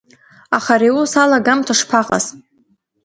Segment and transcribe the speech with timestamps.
[0.57, 2.25] Аха ари аус алагамҭа шԥаҟаз?